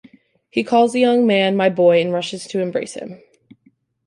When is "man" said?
1.27-1.55